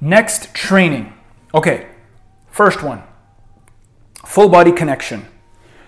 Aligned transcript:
Next, 0.00 0.54
training. 0.54 1.12
Okay, 1.54 1.86
first 2.48 2.82
one 2.82 3.02
full 4.26 4.48
body 4.48 4.72
connection. 4.72 5.24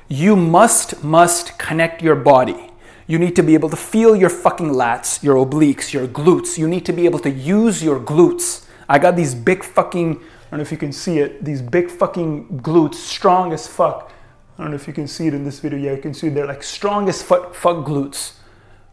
You 0.09 0.37
must, 0.37 1.05
must 1.05 1.59
connect 1.59 2.03
your 2.03 2.15
body. 2.15 2.71
You 3.07 3.19
need 3.19 3.37
to 3.37 3.43
be 3.43 3.55
able 3.55 3.69
to 3.69 3.77
feel 3.77 4.15
your 4.17 4.31
fucking 4.31 4.71
lats, 4.71 5.23
your 5.23 5.45
obliques, 5.45 5.93
your 5.93 6.07
glutes. 6.07 6.57
You 6.57 6.69
need 6.69 6.87
to 6.87 6.93
be 6.93 7.05
able 7.05 7.19
to 7.21 7.31
use 7.31 7.83
your 7.83 8.01
glutes. 8.01 8.67
I 8.89 8.99
got 8.99 9.17
these 9.17 9.35
big 9.35 9.65
fucking, 9.65 10.17
I 10.17 10.51
don't 10.51 10.59
know 10.59 10.63
if 10.63 10.71
you 10.73 10.79
can 10.79 10.93
see 10.93 11.19
it, 11.19 11.45
these 11.45 11.61
big 11.61 11.91
fucking 11.91 12.61
glutes, 12.63 12.95
strong 12.95 13.53
as 13.53 13.67
fuck. 13.67 14.13
I 14.57 14.63
don't 14.63 14.71
know 14.71 14.77
if 14.77 14.87
you 14.87 14.93
can 14.93 15.09
see 15.09 15.27
it 15.27 15.35
in 15.35 15.45
this 15.45 15.61
video. 15.61 15.79
Yeah, 15.79 15.93
you 15.97 16.03
can 16.03 16.15
see 16.15 16.29
they're 16.29 16.47
like 16.47 16.63
strong 16.63 17.09
as 17.09 17.23
fuck, 17.23 17.55
fuck 17.55 17.85
glutes. 17.85 18.35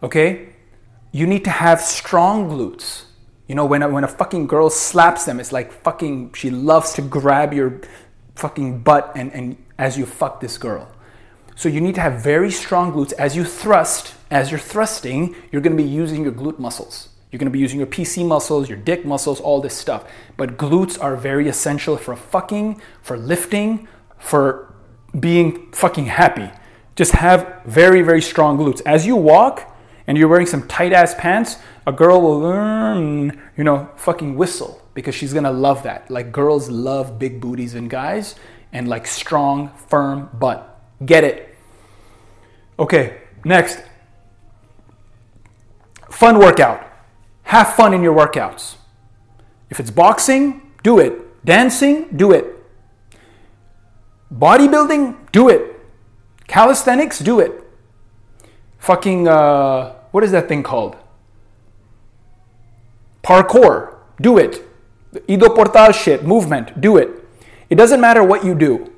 Okay? 0.03 0.49
You 1.11 1.27
need 1.27 1.43
to 1.45 1.49
have 1.49 1.81
strong 1.81 2.49
glutes. 2.49 3.03
You 3.47 3.55
know, 3.55 3.65
when 3.65 3.83
a, 3.83 3.89
when 3.89 4.03
a 4.03 4.07
fucking 4.07 4.47
girl 4.47 4.69
slaps 4.69 5.25
them, 5.25 5.39
it's 5.39 5.51
like 5.51 5.71
fucking, 5.71 6.33
she 6.33 6.49
loves 6.49 6.93
to 6.93 7.01
grab 7.01 7.53
your 7.53 7.81
fucking 8.35 8.79
butt 8.79 9.11
and, 9.15 9.31
and 9.33 9.57
as 9.77 9.97
you 9.97 10.05
fuck 10.05 10.39
this 10.39 10.57
girl. 10.57 10.91
So 11.55 11.69
you 11.69 11.79
need 11.79 11.95
to 11.95 12.01
have 12.01 12.21
very 12.21 12.51
strong 12.51 12.91
glutes. 12.91 13.13
As 13.13 13.35
you 13.35 13.45
thrust, 13.45 14.13
as 14.29 14.51
you're 14.51 14.59
thrusting, 14.59 15.35
you're 15.51 15.61
gonna 15.61 15.75
be 15.75 15.83
using 15.83 16.23
your 16.23 16.33
glute 16.33 16.59
muscles. 16.59 17.09
You're 17.31 17.39
gonna 17.39 17.51
be 17.51 17.59
using 17.59 17.79
your 17.79 17.87
PC 17.87 18.25
muscles, 18.25 18.67
your 18.67 18.77
dick 18.77 19.05
muscles, 19.05 19.39
all 19.39 19.61
this 19.61 19.77
stuff. 19.77 20.09
But 20.37 20.57
glutes 20.57 21.01
are 21.01 21.15
very 21.15 21.47
essential 21.47 21.97
for 21.97 22.15
fucking, 22.15 22.81
for 23.01 23.17
lifting, 23.17 23.87
for 24.17 24.73
being 25.17 25.71
fucking 25.71 26.05
happy. 26.05 26.49
Just 26.95 27.13
have 27.13 27.61
very, 27.65 28.01
very 28.01 28.21
strong 28.21 28.57
glutes. 28.57 28.81
As 28.85 29.05
you 29.05 29.15
walk 29.15 29.74
and 30.07 30.17
you're 30.17 30.27
wearing 30.27 30.45
some 30.45 30.67
tight 30.67 30.93
ass 30.93 31.15
pants, 31.17 31.57
a 31.87 31.91
girl 31.91 32.21
will, 32.21 33.31
you 33.57 33.63
know, 33.63 33.89
fucking 33.95 34.35
whistle 34.35 34.81
because 34.93 35.15
she's 35.15 35.33
gonna 35.33 35.51
love 35.51 35.83
that. 35.83 36.09
Like 36.09 36.31
girls 36.31 36.69
love 36.69 37.19
big 37.19 37.39
booties 37.39 37.75
and 37.75 37.89
guys 37.89 38.35
and 38.71 38.87
like 38.87 39.07
strong, 39.07 39.71
firm 39.87 40.29
butt. 40.33 40.79
Get 41.05 41.23
it? 41.23 41.55
Okay, 42.77 43.21
next. 43.43 43.81
Fun 46.09 46.39
workout. 46.39 46.85
Have 47.43 47.73
fun 47.75 47.93
in 47.93 48.01
your 48.01 48.15
workouts. 48.15 48.75
If 49.69 49.79
it's 49.79 49.91
boxing, 49.91 50.73
do 50.83 50.99
it. 50.99 51.43
Dancing, 51.45 52.07
do 52.15 52.31
it. 52.31 52.45
Bodybuilding, 54.33 55.31
do 55.31 55.49
it. 55.49 55.79
Calisthenics, 56.47 57.19
do 57.19 57.39
it. 57.39 57.63
Fucking, 58.79 59.27
uh, 59.27 59.94
what 60.15 60.23
is 60.23 60.31
that 60.31 60.47
thing 60.47 60.63
called? 60.63 60.95
Parkour, 63.21 63.95
do 64.21 64.37
it. 64.37 64.65
Ido 65.27 65.49
portal 65.49 65.91
shit, 65.91 66.23
movement, 66.23 66.79
do 66.79 66.95
it. 66.95 67.09
It 67.69 67.75
doesn't 67.75 67.99
matter 67.99 68.23
what 68.23 68.45
you 68.45 68.55
do. 68.55 68.93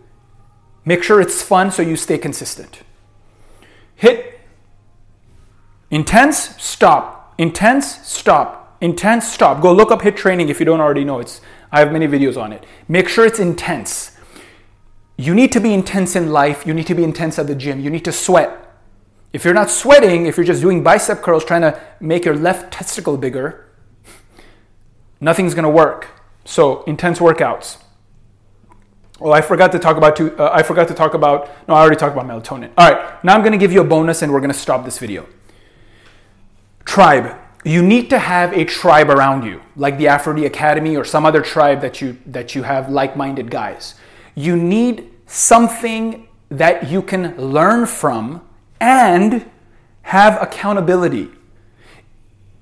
Make 0.86 1.02
sure 1.02 1.20
it's 1.20 1.42
fun 1.42 1.72
so 1.72 1.82
you 1.82 1.96
stay 1.96 2.20
consistent. 2.20 2.84
Hit 3.96 4.40
intense, 5.90 6.56
stop. 6.64 7.34
Intense, 7.40 8.08
stop. 8.08 8.78
Intense, 8.80 9.28
stop. 9.28 9.60
Go 9.60 9.74
look 9.74 9.90
up 9.90 10.04
HIIT 10.04 10.18
training 10.18 10.50
if 10.50 10.60
you 10.60 10.68
don't 10.68 10.82
already 10.82 11.04
know. 11.04 11.18
It's 11.18 11.42
I 11.72 11.80
have 11.80 11.92
many 11.92 12.08
videos 12.08 12.40
on 12.40 12.54
it. 12.54 12.64
Make 12.88 13.10
sure 13.10 13.26
it's 13.26 13.40
intense. 13.40 14.16
You 15.18 15.34
need 15.34 15.52
to 15.54 15.60
be 15.60 15.74
intense 15.74 16.16
in 16.16 16.30
life. 16.30 16.68
You 16.68 16.76
need 16.76 16.86
to 16.86 16.94
be 16.94 17.04
intense 17.04 17.40
at 17.40 17.48
the 17.48 17.56
gym. 17.56 17.80
You 17.80 17.90
need 17.90 18.06
to 18.06 18.12
sweat. 18.12 18.67
If 19.38 19.46
you're 19.46 19.54
not 19.54 19.70
sweating, 19.70 20.26
if 20.26 20.36
you're 20.36 20.48
just 20.48 20.62
doing 20.62 20.82
bicep 20.82 21.22
curls 21.22 21.46
trying 21.46 21.62
to 21.62 21.80
make 22.00 22.26
your 22.26 22.36
left 22.36 22.74
testicle 22.74 23.18
bigger, 23.18 23.70
nothing's 25.22 25.54
to 25.64 25.70
work. 25.70 26.08
So, 26.44 26.82
intense 26.86 27.20
workouts. 27.20 27.78
Oh, 29.22 29.32
I 29.32 29.42
forgot 29.42 29.72
to 29.74 29.78
talk 29.78 29.96
about 29.96 30.16
two, 30.16 30.36
uh, 30.40 30.50
I 30.52 30.64
forgot 30.64 30.88
to 30.88 30.96
talk 30.96 31.14
about 31.14 31.52
no, 31.68 31.76
I 31.76 31.82
already 31.82 31.98
talked 31.98 32.18
about 32.18 32.26
melatonin. 32.26 32.72
All 32.80 32.92
right, 32.92 33.24
now 33.24 33.36
I'm 33.36 33.42
going 33.42 33.52
to 33.52 33.60
give 33.60 33.72
you 33.72 33.82
a 33.82 33.84
bonus 33.84 34.24
and 34.24 34.34
we're 34.34 34.40
going 34.40 34.52
to 34.52 34.58
stop 34.58 34.84
this 34.84 34.98
video. 34.98 35.28
Tribe. 36.84 37.38
You 37.64 37.84
need 37.84 38.10
to 38.10 38.18
have 38.18 38.54
a 38.54 38.66
tribe 38.66 39.12
around 39.12 39.46
you, 39.46 39.62
like 39.76 40.00
the 40.00 40.06
Aphro-D 40.06 40.48
Academy 40.48 40.98
or 40.98 41.06
some 41.06 41.28
other 41.28 41.42
tribe 41.44 41.82
that 41.82 42.02
you 42.02 42.18
that 42.26 42.56
you 42.56 42.64
have 42.64 42.90
like-minded 42.90 43.52
guys. 43.52 43.94
You 44.34 44.56
need 44.56 45.12
something 45.28 46.28
that 46.50 46.90
you 46.90 47.04
can 47.04 47.38
learn 47.38 47.86
from 47.86 48.47
and 48.80 49.50
have 50.04 50.42
accountability. 50.42 51.30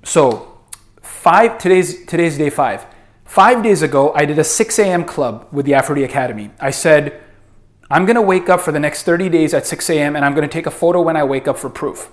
So, 0.04 0.58
five 1.02 1.58
today's 1.58 2.04
today's 2.06 2.38
day 2.38 2.50
five. 2.50 2.86
Five 3.24 3.62
days 3.62 3.82
ago, 3.82 4.12
I 4.14 4.24
did 4.24 4.38
a 4.38 4.44
6 4.44 4.78
a.m. 4.78 5.04
club 5.04 5.48
with 5.50 5.66
the 5.66 5.72
Aphro-D 5.72 6.04
Academy. 6.04 6.50
I 6.60 6.70
said, 6.70 7.20
I'm 7.90 8.06
gonna 8.06 8.22
wake 8.22 8.48
up 8.48 8.60
for 8.60 8.72
the 8.72 8.78
next 8.80 9.02
30 9.02 9.28
days 9.28 9.52
at 9.52 9.66
6 9.66 9.90
a.m. 9.90 10.16
and 10.16 10.24
I'm 10.24 10.34
gonna 10.34 10.48
take 10.48 10.66
a 10.66 10.70
photo 10.70 11.02
when 11.02 11.16
I 11.16 11.24
wake 11.24 11.48
up 11.48 11.58
for 11.58 11.68
proof. 11.68 12.10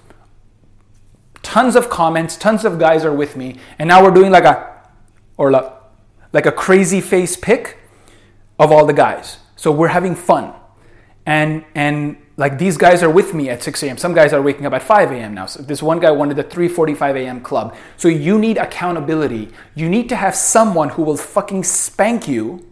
Tons 1.43 1.75
of 1.75 1.89
comments, 1.89 2.35
tons 2.35 2.65
of 2.65 2.79
guys 2.79 3.05
are 3.05 3.13
with 3.13 3.35
me, 3.35 3.57
and 3.77 3.87
now 3.87 4.03
we're 4.03 4.11
doing 4.11 4.31
like 4.31 4.45
a 4.45 4.73
or 5.37 5.51
like 5.51 5.71
like 6.31 6.45
a 6.45 6.51
crazy 6.51 6.99
face 6.99 7.35
pic 7.35 7.77
of 8.59 8.71
all 8.71 8.85
the 8.85 8.93
guys. 8.93 9.37
So 9.55 9.71
we're 9.71 9.89
having 9.89 10.15
fun. 10.15 10.53
And 11.25 11.63
and 11.73 12.17
like 12.35 12.57
these 12.57 12.77
guys 12.77 13.03
are 13.03 13.09
with 13.09 13.33
me 13.33 13.49
at 13.49 13.61
6 13.63 13.83
a.m. 13.83 13.97
Some 13.97 14.13
guys 14.13 14.33
are 14.33 14.41
waking 14.41 14.65
up 14.65 14.73
at 14.73 14.81
5 14.81 15.11
a.m. 15.11 15.33
now. 15.33 15.45
So 15.45 15.61
this 15.61 15.83
one 15.83 15.99
guy 15.99 16.11
wanted 16.11 16.35
the 16.35 16.43
3:45 16.43 17.15
a.m. 17.15 17.41
club. 17.41 17.75
So 17.97 18.07
you 18.07 18.39
need 18.39 18.57
accountability. 18.57 19.51
You 19.75 19.89
need 19.89 20.09
to 20.09 20.15
have 20.15 20.35
someone 20.35 20.89
who 20.89 21.03
will 21.03 21.17
fucking 21.17 21.63
spank 21.63 22.27
you 22.27 22.65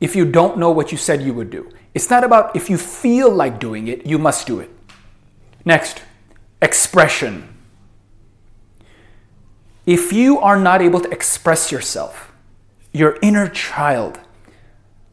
if 0.00 0.16
you 0.16 0.24
don't 0.24 0.58
know 0.58 0.70
what 0.70 0.92
you 0.92 0.98
said 0.98 1.22
you 1.22 1.34
would 1.34 1.50
do. 1.50 1.70
It's 1.94 2.10
not 2.10 2.24
about 2.24 2.56
if 2.56 2.68
you 2.68 2.76
feel 2.76 3.30
like 3.30 3.60
doing 3.60 3.86
it, 3.88 4.04
you 4.04 4.18
must 4.18 4.46
do 4.46 4.58
it. 4.58 4.70
Next, 5.64 6.02
expression. 6.60 7.48
If 9.86 10.12
you 10.12 10.38
are 10.40 10.58
not 10.58 10.82
able 10.82 11.00
to 11.00 11.10
express 11.10 11.70
yourself, 11.70 12.32
your 12.92 13.18
inner 13.22 13.48
child, 13.48 14.18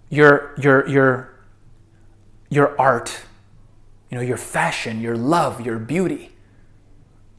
your 0.09 0.53
your 0.57 0.87
your 0.87 1.30
your 2.51 2.79
art, 2.79 3.21
you 4.11 4.17
know, 4.17 4.21
your 4.21 4.37
fashion, 4.37 5.01
your 5.01 5.15
love, 5.15 5.61
your 5.61 5.79
beauty. 5.79 6.33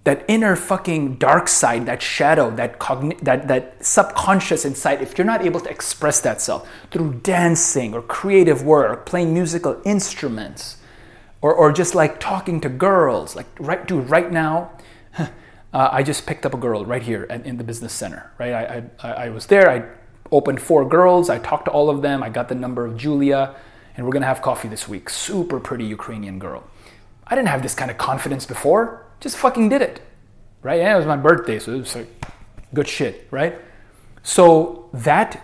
That 0.04 0.24
inner 0.26 0.56
fucking 0.56 1.16
dark 1.16 1.46
side, 1.46 1.86
that 1.86 2.02
shadow, 2.02 2.50
that, 2.56 2.80
cogni- 2.80 3.20
that, 3.20 3.46
that 3.46 3.84
subconscious 3.84 4.64
inside, 4.64 5.00
if 5.00 5.16
you're 5.16 5.26
not 5.26 5.44
able 5.44 5.60
to 5.60 5.70
express 5.70 6.20
that 6.22 6.40
self 6.40 6.68
through 6.90 7.20
dancing 7.22 7.94
or 7.94 8.02
creative 8.02 8.64
work, 8.64 9.06
playing 9.06 9.32
musical 9.32 9.80
instruments, 9.84 10.78
or, 11.40 11.54
or 11.54 11.70
just 11.70 11.94
like 11.94 12.18
talking 12.18 12.60
to 12.62 12.68
girls, 12.68 13.36
like, 13.36 13.46
right, 13.60 13.86
dude, 13.86 14.08
right 14.10 14.32
now, 14.32 14.72
uh, 15.18 15.28
I 15.72 16.02
just 16.02 16.26
picked 16.26 16.46
up 16.46 16.54
a 16.54 16.58
girl 16.58 16.84
right 16.84 17.02
here 17.02 17.26
at, 17.30 17.46
in 17.46 17.58
the 17.58 17.64
business 17.64 17.92
center, 17.92 18.32
right? 18.38 18.52
I, 18.52 18.84
I, 18.98 19.12
I 19.12 19.28
was 19.28 19.46
there, 19.46 19.70
I 19.70 19.84
opened 20.32 20.60
four 20.60 20.88
girls, 20.88 21.28
I 21.28 21.38
talked 21.38 21.66
to 21.66 21.70
all 21.70 21.90
of 21.90 22.02
them, 22.02 22.24
I 22.24 22.30
got 22.30 22.48
the 22.48 22.54
number 22.56 22.86
of 22.86 22.96
Julia 22.96 23.54
and 23.96 24.06
we're 24.06 24.12
gonna 24.12 24.26
have 24.26 24.42
coffee 24.42 24.68
this 24.68 24.88
week. 24.88 25.10
Super 25.10 25.60
pretty 25.60 25.84
Ukrainian 25.84 26.38
girl. 26.38 26.64
I 27.26 27.34
didn't 27.34 27.48
have 27.48 27.62
this 27.62 27.74
kind 27.74 27.90
of 27.90 27.98
confidence 27.98 28.46
before, 28.46 29.06
just 29.20 29.36
fucking 29.36 29.68
did 29.68 29.82
it, 29.82 30.00
right? 30.62 30.80
Yeah, 30.80 30.94
it 30.94 30.98
was 30.98 31.06
my 31.06 31.16
birthday, 31.16 31.58
so 31.58 31.72
it 31.72 31.78
was 31.78 31.94
like 31.94 32.08
good 32.74 32.88
shit, 32.88 33.28
right? 33.30 33.58
So 34.22 34.88
that 34.92 35.42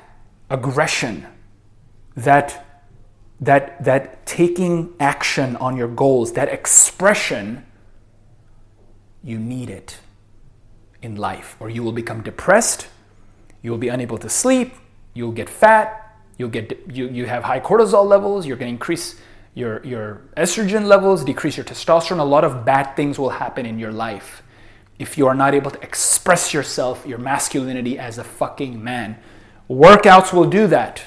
aggression, 0.51 1.27
that 2.17 2.65
that 3.41 3.85
that 3.85 4.27
taking 4.27 4.95
action 4.99 5.57
on 5.57 5.77
your 5.77 5.89
goals, 5.89 6.33
that 6.33 6.49
expression, 6.49 7.65
you 9.23 9.39
need 9.39 9.71
it 9.71 9.99
in 11.03 11.15
life, 11.17 11.57
or 11.61 11.71
you 11.71 11.83
will 11.83 11.93
become 11.93 12.23
depressed, 12.23 12.89
you 13.63 13.71
will 13.71 13.79
be 13.79 13.89
unable 13.89 14.19
to 14.19 14.29
sleep, 14.29 14.75
you'll 15.15 15.33
get 15.33 15.49
fat, 15.49 16.08
You'll 16.39 16.49
get 16.49 16.81
you, 16.91 17.09
you 17.09 17.27
have 17.27 17.43
high 17.43 17.61
cortisol 17.61 18.07
levels, 18.07 18.47
you're 18.47 18.57
going 18.57 18.69
to 18.69 18.75
increase 18.75 19.21
your, 19.55 19.85
your 19.85 20.23
estrogen 20.37 20.87
levels, 20.87 21.25
decrease 21.25 21.57
your 21.57 21.65
testosterone. 21.65 22.21
A 22.21 22.25
lot 22.25 22.45
of 22.45 22.65
bad 22.65 22.95
things 22.95 23.19
will 23.19 23.31
happen 23.31 23.67
in 23.67 23.79
your 23.79 23.93
life 23.93 24.43
if 24.99 25.17
you 25.17 25.27
are 25.27 25.35
not 25.35 25.55
able 25.55 25.71
to 25.71 25.81
express 25.81 26.53
yourself, 26.53 27.07
your 27.07 27.19
masculinity 27.19 27.99
as 27.99 28.19
a 28.19 28.25
fucking 28.25 28.83
man. 28.83 29.19
Workouts 29.71 30.33
will 30.33 30.49
do 30.49 30.67
that. 30.69 31.03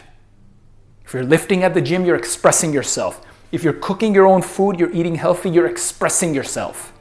If 1.06 1.14
you're 1.14 1.24
lifting 1.24 1.64
at 1.64 1.74
the 1.74 1.82
gym, 1.82 2.06
you're 2.06 2.16
expressing 2.16 2.74
yourself. 2.74 3.22
If 3.52 3.64
you're 3.64 3.74
cooking 3.74 4.16
your 4.16 4.28
own 4.28 4.42
food, 4.42 4.80
you're 4.80 4.94
eating 4.94 5.16
healthy, 5.16 5.50
you're 5.50 5.68
expressing 5.68 6.34
yourself. 6.34 6.94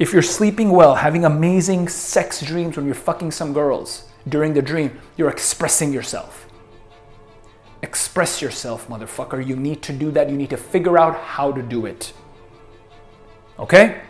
If 0.00 0.12
you're 0.12 0.22
sleeping 0.22 0.70
well, 0.70 0.96
having 0.96 1.24
amazing 1.24 1.88
sex 1.88 2.40
dreams 2.42 2.76
when 2.76 2.86
you're 2.86 2.94
fucking 2.94 3.30
some 3.30 3.52
girls 3.52 4.08
during 4.28 4.54
the 4.54 4.62
dream, 4.62 4.98
you're 5.16 5.30
expressing 5.30 5.92
yourself. 5.92 6.49
Express 7.82 8.42
yourself, 8.42 8.88
motherfucker. 8.88 9.44
You 9.46 9.56
need 9.56 9.82
to 9.82 9.92
do 9.92 10.10
that. 10.10 10.28
You 10.30 10.36
need 10.36 10.50
to 10.50 10.56
figure 10.56 10.98
out 10.98 11.16
how 11.18 11.52
to 11.52 11.62
do 11.62 11.86
it. 11.86 12.12
Okay? 13.58 14.02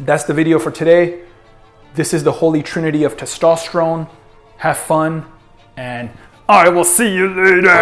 That's 0.00 0.24
the 0.24 0.34
video 0.34 0.58
for 0.58 0.70
today. 0.70 1.22
This 1.94 2.12
is 2.14 2.24
the 2.24 2.32
holy 2.32 2.62
trinity 2.62 3.04
of 3.04 3.16
testosterone. 3.16 4.08
Have 4.58 4.78
fun 4.78 5.24
and 5.76 6.10
I 6.48 6.68
will 6.68 6.84
see 6.84 7.14
you 7.14 7.28
later. 7.28 7.78